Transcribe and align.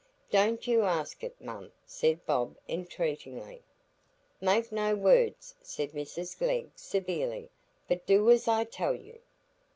"Don't 0.31 0.65
you 0.65 0.81
ask 0.81 1.23
it, 1.23 1.39
mum," 1.39 1.71
said 1.85 2.25
Bob, 2.25 2.57
entreatingly. 2.67 3.61
"Make 4.41 4.71
no 4.71 4.95
more 4.95 5.03
words," 5.03 5.53
said 5.61 5.91
Mrs 5.91 6.35
Glegg, 6.39 6.71
severely, 6.75 7.51
"but 7.87 8.07
do 8.07 8.31
as 8.31 8.47
I 8.47 8.63
tell 8.63 8.95
you." 8.95 9.19